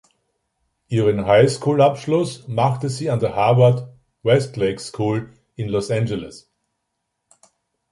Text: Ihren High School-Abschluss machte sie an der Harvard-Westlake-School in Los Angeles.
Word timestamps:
Ihren 0.87 1.27
High 1.27 1.47
School-Abschluss 1.51 2.47
machte 2.47 2.89
sie 2.89 3.11
an 3.11 3.19
der 3.19 3.35
Harvard-Westlake-School 3.35 5.31
in 5.55 5.69
Los 5.69 5.91
Angeles. 5.91 6.51